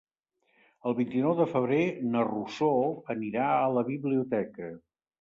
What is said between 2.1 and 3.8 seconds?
na Rosó anirà a